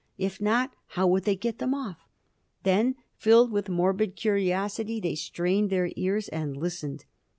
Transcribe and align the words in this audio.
If 0.17 0.41
not, 0.41 0.71
how 0.87 1.05
would 1.05 1.25
they 1.25 1.35
get 1.35 1.59
them 1.59 1.75
off? 1.75 1.99
Then, 2.63 2.95
filled 3.17 3.51
with 3.51 3.69
morbid 3.69 4.15
curiosity, 4.15 4.99
they 4.99 5.13
strained 5.13 5.69
their 5.69 5.91
ears 5.95 6.27
and 6.27 6.57
listened. 6.57 7.05